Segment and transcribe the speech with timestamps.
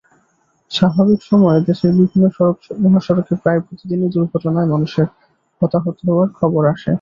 [0.71, 5.07] স্বাভাবিক সময়ে দেশের বিভিন্ন সড়ক-মহাসড়কে প্রায় প্রতিদিনই দুর্ঘটনায় মানুষের
[5.61, 6.89] হতাহত হওয়ার খবর আসে।